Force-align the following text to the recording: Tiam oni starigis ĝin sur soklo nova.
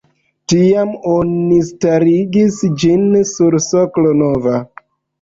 Tiam 0.53 0.93
oni 1.15 1.59
starigis 1.69 2.59
ĝin 2.87 3.07
sur 3.37 3.63
soklo 3.71 4.19
nova. 4.27 4.61